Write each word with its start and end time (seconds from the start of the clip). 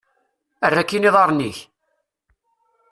Err 0.65 0.75
akkin 0.81 1.07
iḍarren-ik! 1.09 1.57